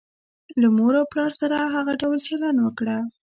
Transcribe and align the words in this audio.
له 0.61 0.67
مور 0.77 0.93
او 0.99 1.05
پلار 1.11 1.31
سره 1.41 1.57
هغه 1.75 1.93
ډول 2.01 2.17
چلند 2.27 2.57
وکړه. 2.61 2.97